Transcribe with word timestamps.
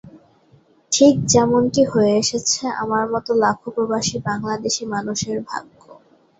ঠিক 0.91 1.13
যেমনটি 1.25 1.81
হয়ে 1.85 2.13
এসেছে 2.21 2.61
আমার 2.81 3.03
মতো 3.13 3.31
লাখো 3.43 3.67
প্রবাসী 3.75 4.17
বাংলাদেশি 4.27 4.83
মানুষের 4.93 5.37
ভাগ্য। 5.47 5.81